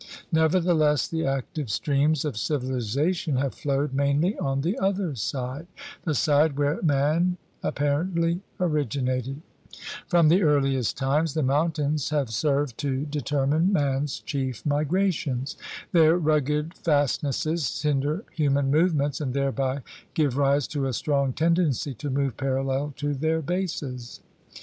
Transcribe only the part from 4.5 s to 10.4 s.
the other side— the side where man apparently originated. From the